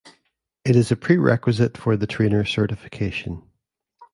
[0.65, 3.43] It is a prerequisite for the trainer certification.